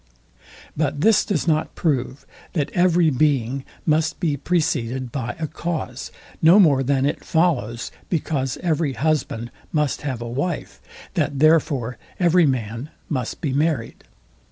But 0.75 1.01
this 1.01 1.23
does 1.23 1.47
not 1.47 1.75
prove, 1.75 2.25
that 2.53 2.71
every 2.71 3.11
being 3.11 3.63
must 3.85 4.19
be 4.19 4.35
preceded 4.35 5.11
by 5.11 5.35
a 5.37 5.45
cause; 5.45 6.11
no 6.41 6.59
more 6.59 6.81
than 6.81 7.05
it 7.05 7.23
follows, 7.23 7.91
because 8.09 8.57
every 8.63 8.93
husband 8.93 9.51
must 9.71 10.01
have 10.01 10.19
a 10.19 10.27
wife, 10.27 10.81
that 11.13 11.37
therefore 11.37 11.99
every 12.19 12.47
man 12.47 12.89
must 13.09 13.41
be 13.41 13.53
marryed. 13.53 14.03